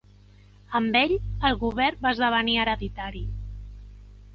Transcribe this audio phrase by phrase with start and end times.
[0.79, 1.13] Amb ell
[1.51, 3.27] el govern va esdevenir hereditari.